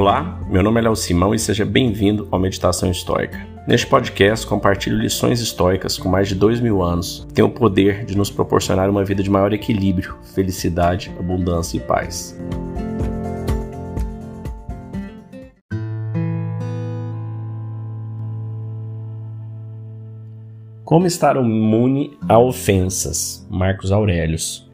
[0.00, 3.46] Olá, meu nome é Léo Simão e seja bem-vindo ao Meditação Histórica.
[3.68, 8.06] Neste podcast, compartilho lições históricas com mais de dois mil anos que têm o poder
[8.06, 12.34] de nos proporcionar uma vida de maior equilíbrio, felicidade, abundância e paz.
[20.82, 23.46] Como estar imune a ofensas?
[23.50, 24.66] Marcos Aurelius.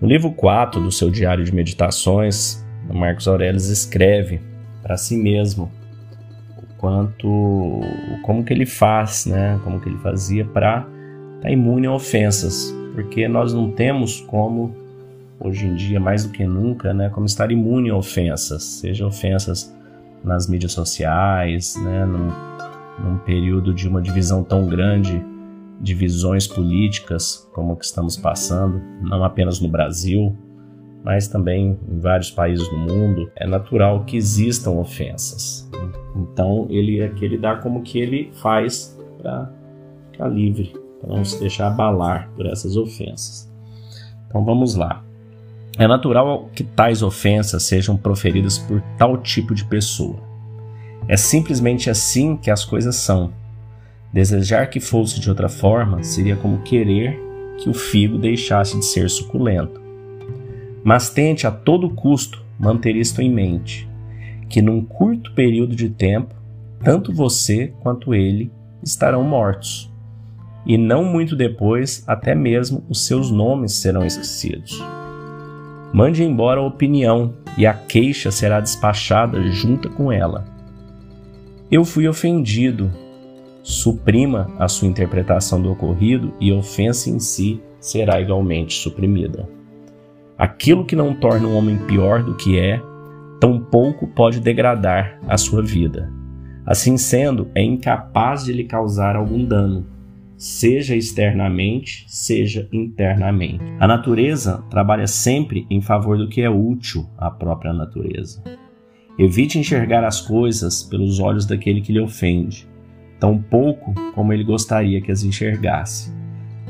[0.00, 4.40] No livro 4 do seu diário de meditações, Marcos Aurelius escreve
[4.82, 5.70] para si mesmo
[6.56, 7.80] o quanto,
[8.22, 9.60] como que ele faz, né?
[9.62, 14.74] Como que ele fazia para estar tá imune a ofensas, porque nós não temos como
[15.38, 17.08] hoje em dia mais do que nunca, né?
[17.10, 19.74] Como estar imune a ofensas, seja ofensas
[20.24, 22.04] nas mídias sociais, né?
[22.04, 22.30] Num,
[23.02, 25.22] num período de uma divisão tão grande
[25.80, 30.36] de visões políticas como que estamos passando, não apenas no Brasil,
[31.04, 35.68] mas também em vários países do mundo, é natural que existam ofensas.
[36.14, 39.50] Então ele é que ele dá como que ele faz para
[40.10, 43.50] ficar livre, para não se deixar abalar por essas ofensas.
[44.28, 45.04] Então vamos lá.
[45.78, 50.16] É natural que tais ofensas sejam proferidas por tal tipo de pessoa.
[51.08, 53.32] É simplesmente assim que as coisas são.
[54.12, 57.18] Desejar que fosse de outra forma seria como querer
[57.58, 59.80] que o figo deixasse de ser suculento.
[60.84, 63.88] Mas tente a todo custo manter isto em mente:
[64.48, 66.34] que num curto período de tempo,
[66.80, 68.50] tanto você quanto ele
[68.82, 69.90] estarão mortos.
[70.64, 74.82] E não muito depois, até mesmo os seus nomes serão esquecidos.
[75.92, 80.44] Mande embora a opinião e a queixa será despachada junto com ela.
[81.70, 82.90] Eu fui ofendido.
[83.62, 89.48] Suprima a sua interpretação do ocorrido e a ofensa em si será igualmente suprimida.
[90.42, 92.82] Aquilo que não torna um homem pior do que é,
[93.38, 96.12] tampouco pode degradar a sua vida.
[96.66, 99.86] Assim sendo, é incapaz de lhe causar algum dano,
[100.36, 103.62] seja externamente, seja internamente.
[103.78, 108.42] A natureza trabalha sempre em favor do que é útil à própria natureza.
[109.16, 112.68] Evite enxergar as coisas pelos olhos daquele que lhe ofende,
[113.20, 116.12] tão pouco como ele gostaria que as enxergasse,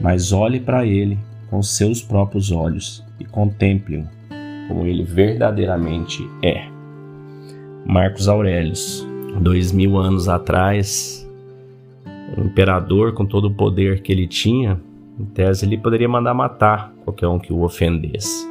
[0.00, 1.18] mas olhe para ele
[1.50, 4.06] com seus próprios olhos e contemple-o
[4.68, 6.68] como ele verdadeiramente é.
[7.86, 9.06] Marcos Aurelius,
[9.40, 11.26] dois mil anos atrás,
[12.36, 14.78] o imperador, com todo o poder que ele tinha,
[15.18, 18.46] em tese ele poderia mandar matar qualquer um que o ofendesse.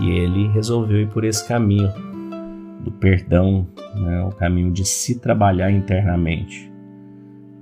[0.00, 1.90] E ele resolveu ir por esse caminho
[2.80, 6.70] do perdão, né, o caminho de se trabalhar internamente,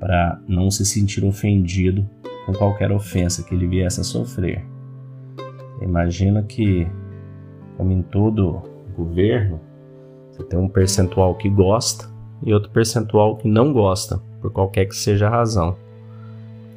[0.01, 2.09] para não se sentir ofendido
[2.47, 4.65] com qualquer ofensa que ele viesse a sofrer.
[5.81, 6.87] Imagina que,
[7.77, 8.63] como em todo
[8.97, 9.61] governo,
[10.31, 12.09] você tem um percentual que gosta
[12.43, 15.77] e outro percentual que não gosta, por qualquer que seja a razão.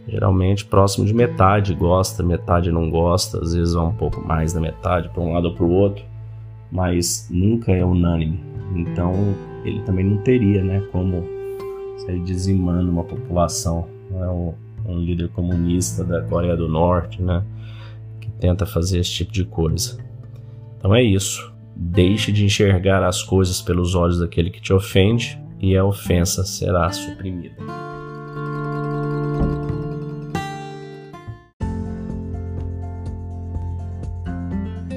[0.08, 4.62] Geralmente próximo de metade gosta, metade não gosta, às vezes vai um pouco mais da
[4.62, 6.06] metade para um lado ou para o outro,
[6.72, 8.42] mas nunca é unânime.
[8.74, 9.14] Então
[9.66, 11.24] ele também não teria, né, como
[11.98, 13.86] sair dizimando uma população.
[14.10, 14.54] Não é um,
[14.88, 17.44] um líder comunista da Coreia do Norte, né?
[18.40, 19.98] tenta fazer esse tipo de coisa.
[20.78, 21.54] Então é isso.
[21.76, 26.92] Deixe de enxergar as coisas pelos olhos daquele que te ofende e a ofensa será
[26.92, 27.56] suprimida.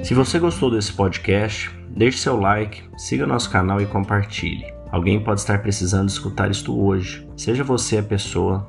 [0.03, 4.65] Se você gostou desse podcast, deixe seu like, siga nosso canal e compartilhe.
[4.91, 7.28] Alguém pode estar precisando escutar isto hoje.
[7.37, 8.69] Seja você a pessoa